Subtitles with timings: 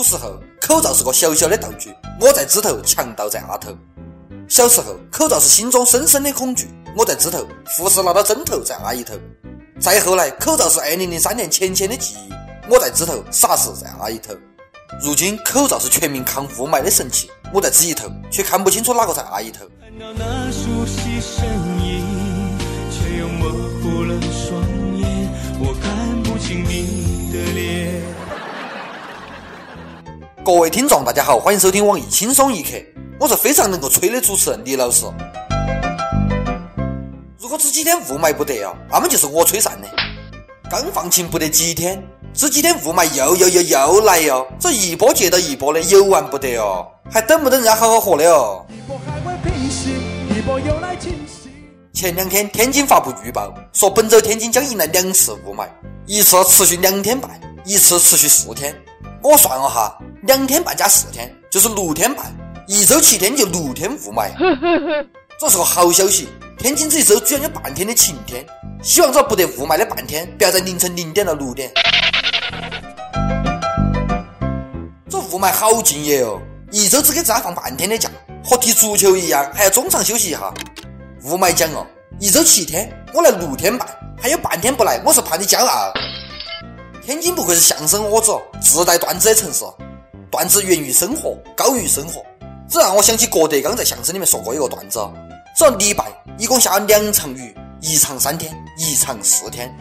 [0.00, 3.76] 古时候，口罩是个小小的道具，我在枝头，强盗在阿头。
[4.48, 9.12] 小时候，口罩是心中深深的恐惧，我在枝头，护士拿到针头在阿姨头。
[9.78, 12.32] 再后来，口罩是二零零三年浅浅的记忆，
[12.70, 14.32] 我在枝头，傻事在阿姨头。
[15.02, 19.66] 如今，口罩是全民抗雾霾的神器，我在枝一头，却看不清楚哪个在阿姨头。
[30.42, 32.70] 各位听众，大家好，欢迎收听网易轻松一刻，
[33.20, 35.04] 我是非常能够吹的主持人李老师。
[37.38, 39.88] 如果这几天雾霾不得啊，那么就是我吹散的。
[40.70, 48.64] 刚放晴不得几天，这几天雾霾又又又又来哟，这一波接到一波的，有完不得哦，还等不等人家好好活的哦？
[51.92, 55.66] 前两天天津发布预报，说本周天津将迎来两次雾霾，
[56.06, 57.30] 一次持续两天半，
[57.66, 58.74] 一次持续四天。
[59.22, 59.98] 我算了哈。
[60.22, 62.26] 两天半加四天就是六天半，
[62.66, 64.30] 一周七天就六天雾霾，
[65.38, 66.28] 这是个好消息。
[66.58, 68.44] 天津这一周居然有半天的晴天，
[68.82, 71.72] 希望这不得雾霾的半天不要在凌晨零点到六点。
[75.08, 76.38] 这雾霾好敬业哦，
[76.70, 78.10] 一周只给自家放半天的假，
[78.44, 80.52] 和踢足球一样，还要中场休息一下。
[81.24, 81.86] 雾霾讲哦，
[82.18, 83.88] 一周七天，我来六天半，
[84.20, 85.90] 还有半天不来，我是怕你骄傲。
[87.02, 89.64] 天津不愧是相声窝子，自带段子的城市。
[90.30, 92.24] 段子源于生活，高于生活，
[92.68, 95.00] 这让我想起郭德纲在相声里面说过一个段子：
[95.56, 96.06] 说礼拜
[96.38, 99.74] 一共下了两场雨，一场三天，一场四天。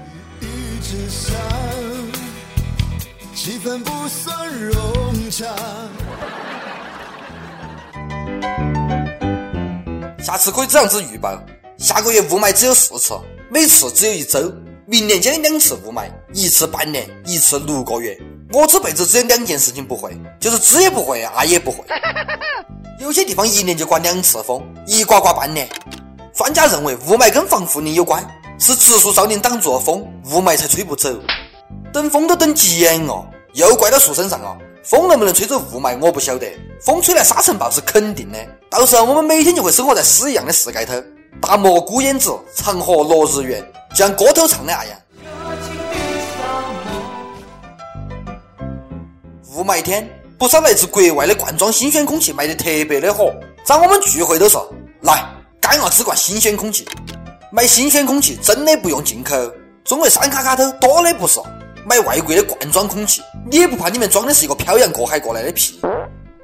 [3.36, 5.46] 气氛不算融洽。
[10.24, 11.40] 下次可以这样子预报：
[11.78, 13.14] 下个月雾霾只有四次，
[13.52, 14.52] 每次只有一周；
[14.88, 18.20] 明年将有两次雾霾，一次半年，一次六个月。
[18.52, 21.84] 我这辈子只有两件事情不会，就是知也不会，爱也不会。
[23.00, 25.70] 有些地方一年就刮两次风，一刮刮半年。
[26.34, 28.26] 专家认为雾霾跟防护林有关，
[28.58, 30.02] 是植树造林挡住了风，
[30.32, 31.14] 雾霾才吹不走。
[31.94, 33.24] 等风都等急眼了，
[33.54, 34.58] 又怪到树身上了。
[34.84, 36.52] 风能不能吹走雾霾，我不晓得。
[36.82, 40.94] 风吹来沙尘暴是肯定的，到时候我们每天就会生活在屎一样的世界头。
[41.40, 44.98] 大漠孤烟直，长河落日圆，像歌头唱的那样。
[49.60, 53.36] 雾霾天，不少来自国外的罐装新鲜空气卖得特别的火。
[53.66, 55.22] 找我们聚会都说，来
[55.60, 56.88] 干啊，只灌新鲜空气。
[57.52, 59.36] 买新鲜空气真的不用进口，
[59.84, 61.42] 中国山卡卡头多的不是。
[61.86, 63.22] 买外国的罐装空气，
[63.52, 65.82] 你也不怕里面装的是一个漂洋过海过来的屁？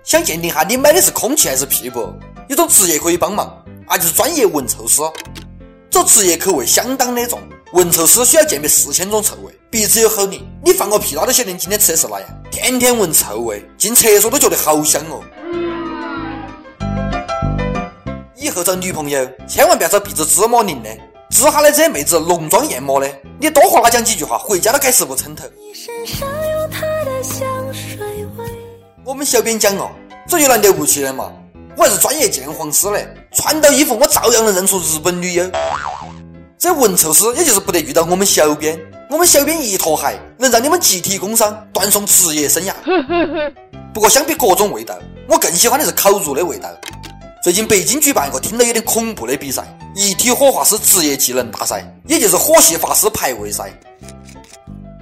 [0.04, 2.14] 想鉴定下你买的是空气还是屁不？
[2.50, 5.02] 有种职业可以帮忙，那就是专业闻臭师。
[5.90, 7.40] 这职业口味相当的重，
[7.72, 9.58] 闻臭师需要鉴别四千种臭味。
[9.72, 12.30] 鼻子有好灵，你放个屁，他都晓得你今天吃的是哪样。
[12.56, 15.22] 天天闻臭味，进厕所都觉得好香哦。
[18.34, 20.90] 以后找女朋友，千万不要找鼻子芝麻灵的，
[21.30, 23.12] 治下的这些妹子浓妆艳抹的，
[23.42, 25.44] 你多和她讲几句话，回家都盖十步枕头。
[29.04, 29.92] 我们小编讲哦，
[30.26, 31.30] 这有哪了不起的嘛？
[31.76, 35.44] 我还是专业鉴黄师嘞，穿到衣服我照样能认出日本女优。
[36.58, 38.80] 这闻臭师也就是不得遇到我们小编。
[39.16, 42.74] 我们小编一坨鞋，能让你们集体工伤，断送职业生涯。
[43.94, 44.94] 不过相比各种味道，
[45.30, 46.68] 我更喜欢的是烤肉的味道。
[47.42, 49.64] 最近北京举办一个听到有点恐怖的比赛——
[49.96, 53.72] 一体火化师职业技能大赛，也就是火系法师排位赛。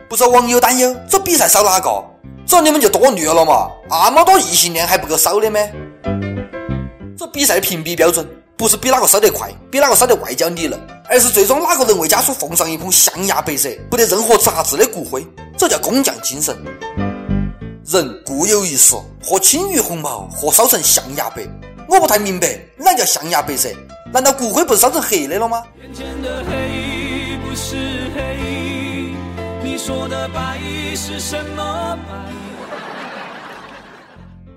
[0.07, 1.89] 不少网友担忧，这比赛少哪个？
[2.45, 3.67] 这你们就多虑了嘛！
[3.89, 5.59] 那么多异性恋还不够少的吗？
[7.17, 8.23] 这比赛的评比标准。
[8.55, 10.79] 不是比哪个烧得快，比哪个烧得外焦里嫩，
[11.13, 15.23] 而是最终哪个能为家属奉上一捧象牙白色、不得任何杂质的骨灰，
[15.55, 16.57] 这叫工匠精神。
[17.85, 21.47] 人固有一死，或轻于鸿毛，或烧成象牙白。
[21.87, 23.69] 我不太明白，哪叫象牙白色？
[24.11, 25.63] 难道骨灰不是烧成黑的了吗？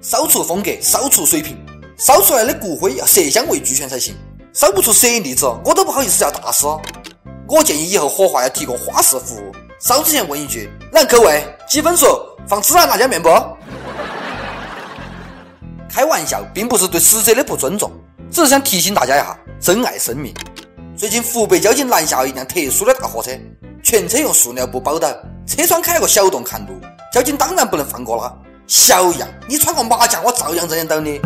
[0.01, 1.55] 烧出风格，烧出水平。
[1.99, 4.15] 烧出来的骨灰要色香味俱全才行，
[4.57, 6.65] 烧不出舍利子，我都不好意思叫大师。
[7.47, 12.27] 我建议以后火化要提供花式服务，烧之前问一句：来各位几分熟？
[12.49, 13.29] 放孜然辣椒面不？
[15.91, 17.93] 开玩笑，并不是对死者的不尊重，
[18.31, 20.33] 只是想提醒大家一下，珍爱生命。
[20.97, 23.33] 最近湖北交警拦下了一辆特殊的大货车，
[23.83, 25.07] 全车用塑料布包到，
[25.47, 26.81] 车窗开了个小洞看路，
[27.13, 28.35] 交警当然不能放过他。
[28.67, 31.21] 小样，你穿个马甲，我照样认得到你。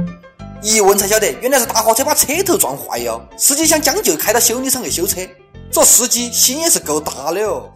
[0.62, 3.20] 一问才晓得，原来是大货车把车头撞坏哟。
[3.36, 5.20] 司机想将就，开到修理厂去修车。
[5.72, 7.70] 这司机心也是够大的哦。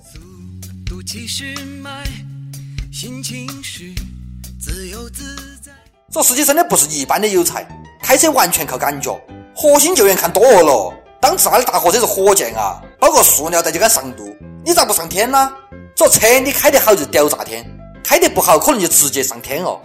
[6.13, 7.67] 这司机真的不是一般的有才，
[8.03, 9.19] 开车完全靠感觉。
[9.55, 15.53] 火星救援看多了，当自家的大货车是火箭啊，包个塑料袋就敢上路，你咋不上天呢？
[15.97, 17.65] 这车你开得好就屌炸天，
[18.03, 19.81] 开得不好可能就直接上天哦。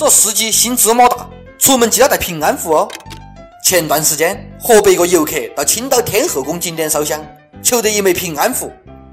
[0.00, 2.88] 这司机心芝麻大，出门记得带平安符哦。
[3.62, 7.22] 前段时间，河北一个游客到青岛天后宫景点烧香，
[7.62, 8.72] 求得一枚平安符。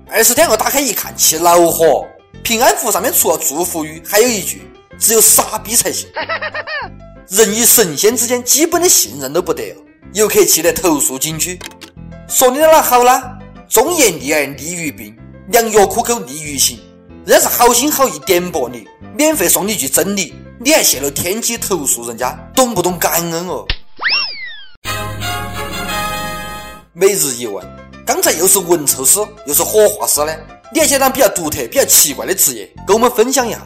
[0.09, 2.07] 二十天后打开一看，气恼火。
[2.41, 4.61] 平安符上面除了祝福语，还有一句
[4.97, 6.07] ：“只有傻逼才信。”
[7.27, 9.75] 人与神仙之间基本的信任都不得。
[10.13, 11.59] 游客气得投诉景区，
[12.29, 13.37] 说你哪好啦？
[13.67, 15.13] 忠言逆耳利于病，
[15.49, 16.79] 良药苦口利于行。
[17.27, 23.65] 人家是好心好意点拨你，免费送你一句真理，你还泄露天机投诉人家，懂不懂感恩哦？
[26.93, 27.67] 每日一问，
[28.05, 30.39] 刚才又是文臭师，又是火化师的，
[30.71, 33.59] 你还想当比较独特、比较奇怪的职业，跟我们分享一下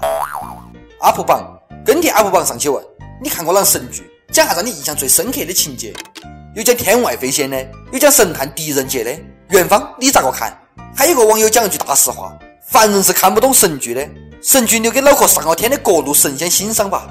[0.99, 1.55] ？UP 榜
[1.85, 2.83] 跟帖 UP 榜上去问，
[3.21, 4.11] 你看过哪神剧？
[4.31, 5.93] 讲下让你印象最深刻的情节。
[6.55, 9.11] 有讲天外飞仙的，有讲神探狄仁杰的。
[9.49, 10.51] 元芳，你咋个看？
[10.95, 12.35] 还有个网友讲一句大实话：
[12.71, 14.09] 凡人是看不懂神剧的，
[14.41, 17.05] 神剧留给脑壳上了天的各路神仙欣赏吧。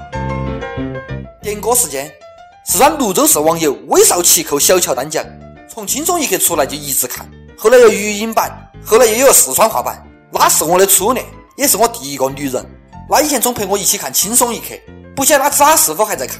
[1.39, 2.11] 点歌时间，
[2.65, 5.23] 四川泸州市网友威少奇扣小乔丹讲：
[5.71, 8.51] 从轻松一刻出来就一直看，后来有语音版，
[8.83, 10.03] 后来又有四川话版。
[10.31, 11.23] 那是我的初恋，
[11.55, 12.65] 也是我第一个女人。
[13.07, 14.73] 那以前总陪我一起看轻松一刻，
[15.15, 16.39] 不晓得他咋是否还在看。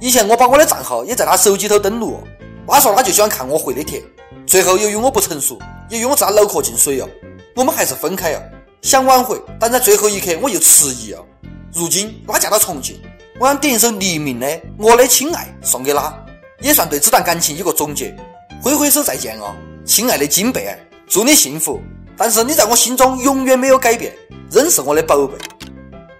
[0.00, 2.18] 以前我把我的账号也在她手机头登录，
[2.66, 4.02] 她说她就喜欢看我回的帖。
[4.46, 5.58] 最后由于我不成熟，
[5.90, 7.06] 也由于我知他脑壳进水了，
[7.54, 8.42] 我们还是分开了。
[8.84, 11.24] 想挽回，但在最后一刻我又迟疑了。
[11.72, 13.00] 如今他嫁到重庆，
[13.40, 14.46] 我想点一首黎明的
[14.76, 16.14] 《我的亲爱》送给他，
[16.60, 18.14] 也算对这段感情有个总结。
[18.62, 19.54] 挥挥手再见哦，
[19.86, 20.78] 亲爱的金贝儿，
[21.08, 21.80] 祝你幸福。
[22.14, 24.12] 但是你在我心中永远没有改变，
[24.50, 25.34] 仍是我的宝贝。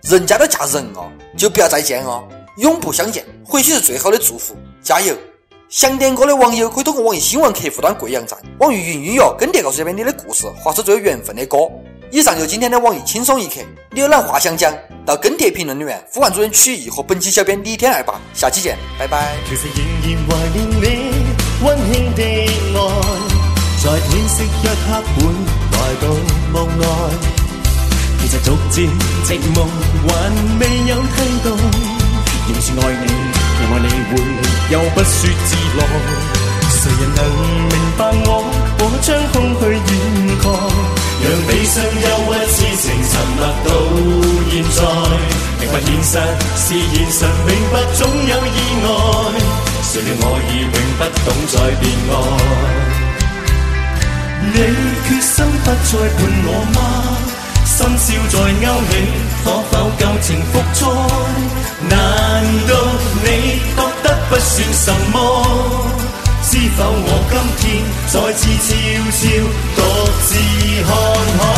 [0.08, 2.26] 人家都嫁人了，就不要再见哦，
[2.56, 4.56] 永不相见，或许是最好的祝福。
[4.82, 5.14] 加油！
[5.68, 11.58] 想点歌的网友可以通过网易新闻客户端贵阳站、网易云音乐跟帖告诉这边你的故事，或是最有缘分的歌。
[12.14, 13.54] 以上就今天的网易轻松一刻，
[13.90, 14.72] 你有哪话想讲？
[15.04, 18.20] 到跟帖评论里面呼唤主人曲艺和本期小编李天二吧。
[18.32, 19.34] 下期见，拜拜。
[19.48, 20.84] 其实仍然怀念你
[21.64, 22.78] 温馨的爱，
[23.82, 25.26] 在天色一刻会
[25.72, 26.06] 来到
[26.52, 26.86] 梦外，
[28.22, 28.86] 其实逐渐
[29.24, 29.66] 寂寞
[30.06, 30.08] 还
[30.60, 31.50] 未有替代，
[32.46, 34.22] 仍是爱你，期望你会。
[34.70, 35.82] 又不说自来，
[36.70, 37.18] 谁人能
[37.66, 38.46] 明白我？
[38.78, 40.46] 我将空虚掩盖，
[41.24, 43.66] 让悲伤忧郁痴情沉默到
[44.50, 44.78] 现在。
[45.58, 46.12] 明白现实
[46.54, 48.86] 是现实，明白总有意外。
[49.82, 52.12] 谁料我已永不懂再变爱。
[54.52, 54.56] 你
[55.08, 55.34] 决心
[55.64, 56.78] 不再伴我吗？
[57.64, 58.92] 深宵在勾起，
[59.42, 60.80] 可否旧情复再？
[61.88, 61.92] 难
[62.68, 62.70] 道
[63.24, 63.26] 你
[63.74, 64.06] 觉得？
[64.30, 65.16] 不算什么，
[66.50, 67.62] 知否我今天
[68.08, 68.68] 再次悄
[69.20, 69.22] 悄
[70.26, 70.38] 是
[70.84, 71.53] 看看。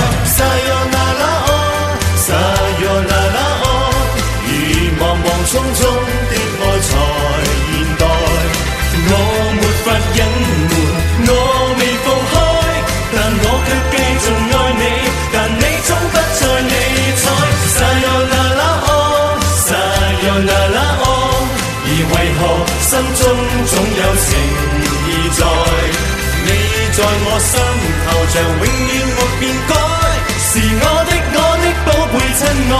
[32.69, 32.73] 你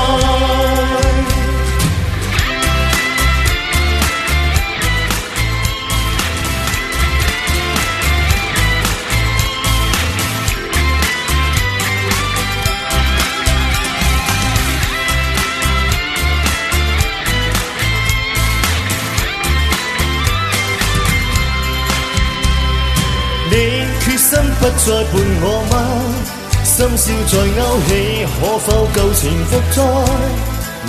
[24.01, 24.47] 决心。
[24.59, 25.13] 不再伴
[25.43, 26.46] 我吗？
[26.77, 27.91] 深宵再勾起，
[28.39, 29.81] 可否旧情复再？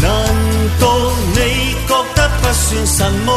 [0.04, 0.06] 难
[0.82, 0.86] 道
[1.34, 1.38] 你
[1.88, 3.30] 觉得不算什么？